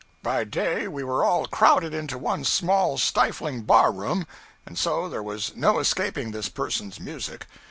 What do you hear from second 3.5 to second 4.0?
bar